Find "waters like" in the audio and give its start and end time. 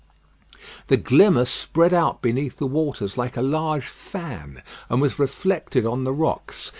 2.65-3.37